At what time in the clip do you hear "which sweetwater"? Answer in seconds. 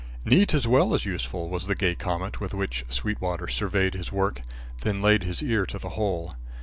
2.55-3.47